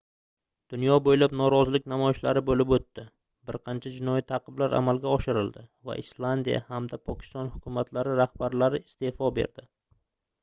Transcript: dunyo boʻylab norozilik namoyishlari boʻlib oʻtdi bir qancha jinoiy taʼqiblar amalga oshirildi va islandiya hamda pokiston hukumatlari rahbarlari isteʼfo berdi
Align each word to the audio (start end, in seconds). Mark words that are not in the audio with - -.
dunyo 0.73 0.93
boʻylab 1.07 1.33
norozilik 1.39 1.83
namoyishlari 1.91 2.41
boʻlib 2.45 2.71
oʻtdi 2.77 3.03
bir 3.49 3.59
qancha 3.67 3.91
jinoiy 3.97 4.23
taʼqiblar 4.31 4.73
amalga 4.77 5.11
oshirildi 5.17 5.65
va 5.89 5.97
islandiya 6.03 6.61
hamda 6.71 6.99
pokiston 7.11 7.51
hukumatlari 7.59 8.15
rahbarlari 8.21 8.81
isteʼfo 8.87 9.31
berdi 9.37 9.67